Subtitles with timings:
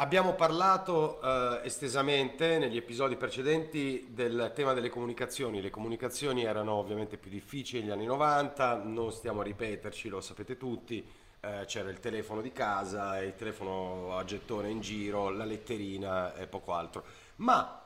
[0.00, 5.60] Abbiamo parlato eh, estesamente negli episodi precedenti del tema delle comunicazioni.
[5.60, 10.56] Le comunicazioni erano ovviamente più difficili negli anni 90, non stiamo a ripeterci, lo sapete
[10.56, 11.06] tutti.
[11.40, 16.46] Eh, c'era il telefono di casa, il telefono a gettone in giro, la letterina e
[16.46, 17.04] poco altro.
[17.36, 17.82] Ma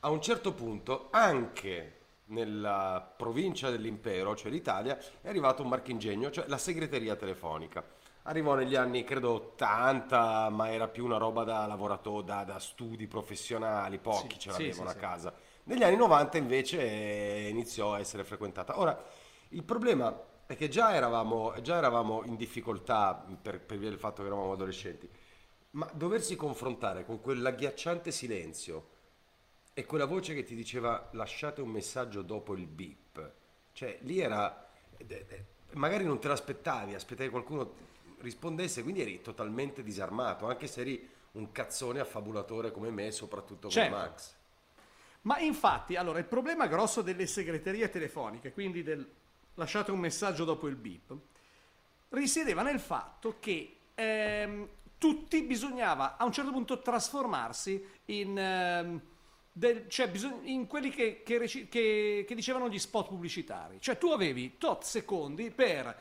[0.00, 6.48] a un certo punto anche nella provincia dell'impero, cioè l'Italia, è arrivato un marchingegno, cioè
[6.48, 12.24] la segreteria telefonica arrivò negli anni credo 80, ma era più una roba da lavoratore,
[12.24, 14.98] da, da studi professionali, pochi Sì, ce l'avevano sì, a sì.
[14.98, 15.34] casa.
[15.64, 18.78] Negli anni 90 invece iniziò a essere frequentata.
[18.78, 19.02] Ora,
[19.50, 24.22] il problema è che già eravamo, già eravamo in difficoltà per, per via del fatto
[24.22, 25.08] che eravamo adolescenti,
[25.70, 28.88] ma doversi confrontare con quell'agghiacciante silenzio
[29.74, 33.32] e quella voce che ti diceva lasciate un messaggio dopo il beep,
[33.72, 37.92] cioè lì era, eh, eh, magari non te l'aspettavi, aspettavi qualcuno
[38.24, 43.90] rispondesse, quindi eri totalmente disarmato, anche se eri un cazzone affabulatore come me, soprattutto Certo.
[43.94, 44.34] con Max.
[45.22, 49.08] Ma infatti, allora, il problema grosso delle segreterie telefoniche, quindi del
[49.54, 51.16] lasciate un messaggio dopo il beep,
[52.10, 59.00] risiedeva nel fatto che ehm, tutti bisognava a un certo punto trasformarsi in, ehm,
[59.52, 63.80] del- cioè bisog- in quelli che, che reci- che- che dicevano gli spot pubblicitari.
[63.80, 65.96] Cioè tu avevi tot secondi per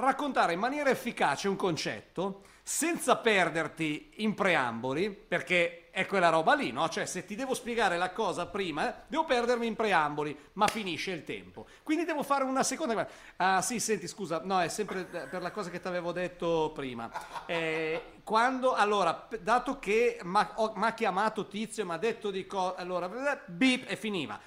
[0.00, 6.70] raccontare in maniera efficace un concetto senza perderti in preamboli, perché è quella roba lì,
[6.70, 6.86] no?
[6.88, 11.24] Cioè se ti devo spiegare la cosa prima, devo perdermi in preamboli, ma finisce il
[11.24, 11.66] tempo.
[11.82, 13.08] Quindi devo fare una seconda...
[13.36, 17.10] Ah sì, senti, scusa, no, è sempre per la cosa che ti avevo detto prima.
[17.46, 22.76] Eh, quando, allora, dato che mi ha chiamato Tizio e mi ha detto di cosa...
[22.76, 23.08] Allora,
[23.46, 24.38] beep e finiva.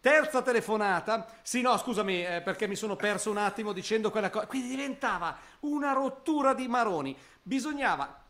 [0.00, 4.46] Terza telefonata, sì no scusami eh, perché mi sono perso un attimo dicendo quella cosa,
[4.46, 8.22] quindi diventava una rottura di maroni, bisognava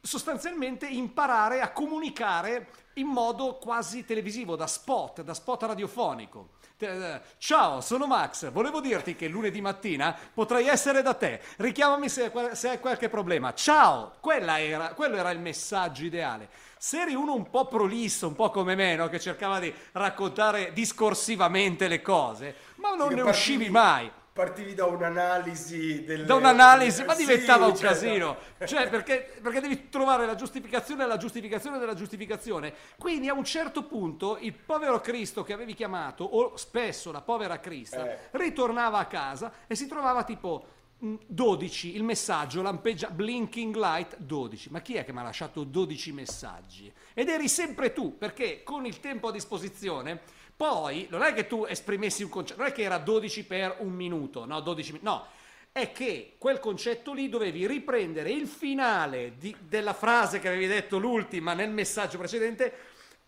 [0.00, 6.54] sostanzialmente imparare a comunicare in modo quasi televisivo, da spot, da spot radiofonico.
[6.82, 12.32] Eh, Ciao, sono Max, volevo dirti che lunedì mattina potrei essere da te, richiamami se,
[12.52, 13.54] se hai qualche problema.
[13.54, 16.48] Ciao, era, quello era il messaggio ideale.
[16.78, 19.08] Se eri uno un po' prolisso, un po' come me, no?
[19.08, 24.10] che cercava di raccontare discorsivamente le cose, ma non ne partivi- uscivi mai.
[24.32, 26.24] Partivi da un'analisi del...
[26.24, 28.38] Da un'analisi, ma Sì, diventava un cioè, casino.
[28.64, 32.72] Cioè, perché, perché devi trovare la giustificazione della giustificazione della giustificazione.
[32.98, 37.60] Quindi a un certo punto il povero Cristo che avevi chiamato, o spesso la povera
[37.60, 38.18] Crista, Eh.
[38.30, 40.64] ritornava a casa e si trovava tipo
[41.04, 44.70] 12, il messaggio lampeggia, blinking light 12.
[44.70, 46.92] Ma chi è che mi ha lasciato 12 messaggi?
[47.12, 50.20] Ed eri sempre tu, perché con il tempo a disposizione,
[50.56, 53.92] poi non è che tu esprimessi un concetto, non è che era 12 per un
[53.92, 55.26] minuto, no, 12 mi- no,
[55.72, 60.98] è che quel concetto lì dovevi riprendere il finale di- della frase che avevi detto
[60.98, 62.72] l'ultima nel messaggio precedente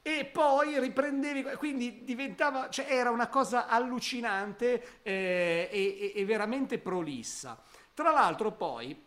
[0.06, 7.59] e poi riprendevi, quindi diventava, cioè era una cosa allucinante eh, e, e- veramente prolissa.
[7.94, 9.03] Tra l'altro poi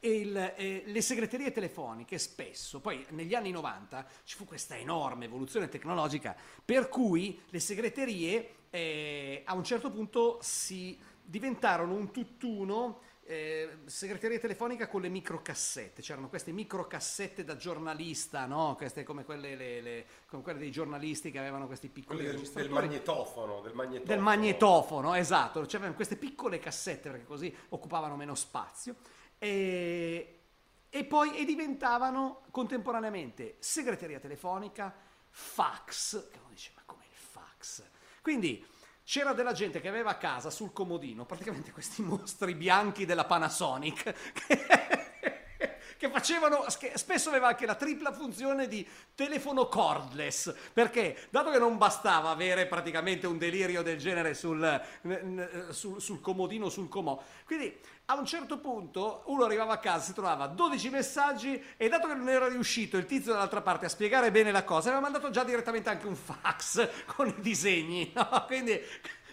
[0.00, 5.68] il, eh, le segreterie telefoniche spesso, poi negli anni 90 ci fu questa enorme evoluzione
[5.68, 6.34] tecnologica
[6.64, 14.38] per cui le segreterie eh, a un certo punto si diventarono un tutt'uno eh, segreteria
[14.38, 18.74] telefonica con le microcassette, c'erano queste microcassette da giornalista, no?
[18.76, 22.50] Queste come quelle, le- le- come quelle dei giornalisti che avevano questi piccoli Quelli del,
[22.52, 24.14] del magnetofono, del magnetofono.
[24.14, 28.94] del magnetofono, esatto, c'erano queste piccole cassette perché così occupavano meno spazio
[29.38, 30.38] e,
[30.88, 34.94] e poi e diventavano contemporaneamente segreteria telefonica,
[35.30, 37.82] fax, che uno dice ma come il fax?
[38.22, 38.64] Quindi
[39.06, 44.02] c'era della gente che aveva a casa sul comodino praticamente questi mostri bianchi della Panasonic
[44.34, 45.05] che
[45.96, 51.58] che facevano, che spesso aveva anche la tripla funzione di telefono cordless, perché dato che
[51.58, 54.80] non bastava avere praticamente un delirio del genere sul,
[55.70, 60.12] sul, sul comodino, sul comò, quindi a un certo punto uno arrivava a casa, si
[60.12, 64.30] trovava 12 messaggi e dato che non era riuscito il tizio dall'altra parte a spiegare
[64.30, 68.44] bene la cosa, aveva mandato già direttamente anche un fax con i disegni, no?
[68.46, 68.80] Quindi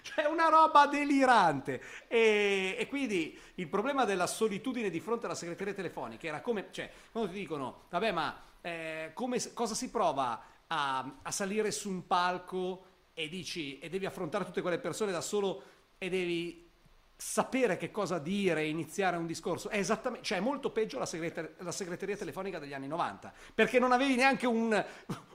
[0.03, 1.81] cioè una roba delirante.
[2.07, 6.91] E, e quindi il problema della solitudine di fronte alla segreteria telefonica era come, cioè,
[7.11, 12.05] quando ti dicono, vabbè, ma eh, come, cosa si prova a, a salire su un
[12.05, 15.63] palco e dici, e devi affrontare tutte quelle persone da solo
[15.97, 16.69] e devi
[17.15, 21.62] sapere che cosa dire, iniziare un discorso, è esattamente, cioè è molto peggio la, segreter-
[21.62, 24.86] la segreteria telefonica degli anni 90, perché non avevi neanche un,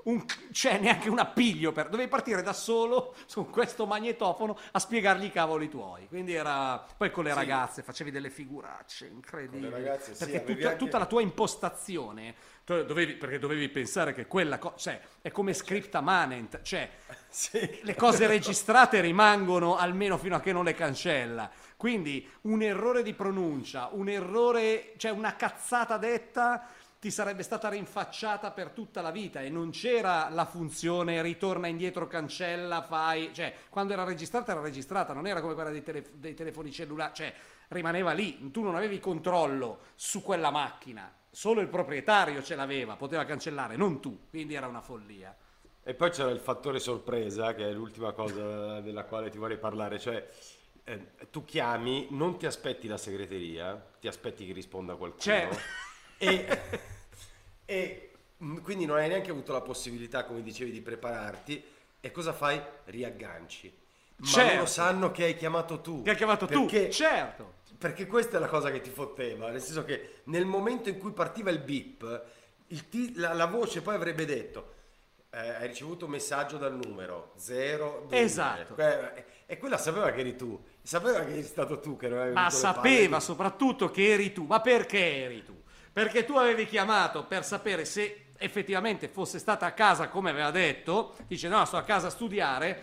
[0.04, 5.24] un, cioè neanche un appiglio, per, dovevi partire da solo su questo magnetofono a spiegargli
[5.24, 7.36] i cavoli tuoi, quindi era, poi con le Sì.
[7.36, 12.34] ragazze facevi delle figuracce incredibili, ragazze, perché tutta, anche- tutta la tua impostazione,
[12.64, 16.90] dovevi, perché dovevi pensare che quella cosa, cioè è come scripta manent, cioè
[17.30, 17.80] Sì.
[17.82, 21.50] le cose registrate rimangono almeno fino a che non le cancella.
[21.78, 26.66] Quindi un errore di pronuncia, un errore, cioè una cazzata detta
[26.98, 32.08] ti sarebbe stata rinfacciata per tutta la vita e non c'era la funzione ritorna indietro,
[32.08, 36.34] cancella, fai, cioè quando era registrata era registrata, non era come quella dei, tele- dei
[36.34, 37.32] telefoni cellulari, cioè
[37.68, 43.24] rimaneva lì, tu non avevi controllo su quella macchina, solo il proprietario ce l'aveva, poteva
[43.24, 45.32] cancellare, non tu, quindi era una follia.
[45.84, 50.00] E poi c'era il fattore sorpresa, che è l'ultima cosa della quale ti vorrei parlare,
[50.00, 50.26] cioè
[50.88, 55.58] eh, tu chiami, non ti aspetti la segreteria, ti aspetti che risponda qualcuno Certo.
[56.16, 56.46] e,
[57.66, 58.10] e,
[58.42, 61.62] mm, quindi non hai neanche avuto la possibilità, come dicevi, di prepararti
[62.00, 62.60] e cosa fai?
[62.86, 63.76] Riagganci.
[64.16, 64.54] Ma Certo.
[64.54, 66.02] loro sanno che hai chiamato tu.
[66.02, 67.54] Che hai chiamato perché, tu, certo.
[67.76, 71.12] Perché questa è la cosa che ti fotteva, nel senso che nel momento in cui
[71.12, 72.24] partiva il beep,
[72.68, 74.76] il ti- la, la voce poi avrebbe detto
[75.30, 78.74] eh, hai ricevuto un messaggio dal numero 0 Esatto.
[79.46, 82.48] e quella sapeva che eri tu, sapeva che eri stato tu che non avevi Ma
[82.48, 84.44] sapeva soprattutto che eri tu.
[84.44, 85.54] Ma perché eri tu?
[85.92, 91.14] Perché tu avevi chiamato per sapere se effettivamente fosse stata a casa come aveva detto.
[91.26, 92.82] Dice no, sto a casa a studiare.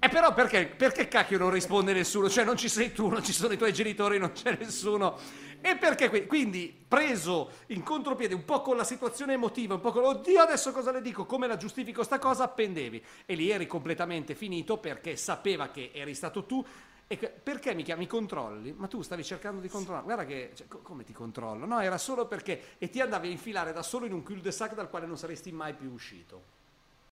[0.00, 2.28] E però perché, perché cacchio non risponde nessuno?
[2.28, 5.18] Cioè non ci sei tu, non ci sono i tuoi genitori, non c'è nessuno.
[5.60, 9.90] E perché qui- quindi preso in contropiede un po' con la situazione emotiva, un po'
[9.90, 13.04] con oddio adesso cosa le dico, come la giustifico sta cosa, appendevi.
[13.26, 16.64] E lì eri completamente finito perché sapeva che eri stato tu.
[17.10, 18.72] E perché mi chiami controlli?
[18.72, 20.04] Ma tu stavi cercando di controllare.
[20.04, 21.64] Guarda che cioè, co- come ti controllo?
[21.64, 24.90] No, era solo perché e ti andavi a infilare da solo in un cul-de-sac dal
[24.90, 26.57] quale non saresti mai più uscito.